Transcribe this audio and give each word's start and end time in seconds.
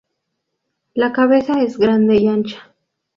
La 0.95 1.13
cabeza 1.13 1.61
es 1.61 1.77
grande 1.77 2.15
y 2.15 2.25
ancha. 2.27 2.73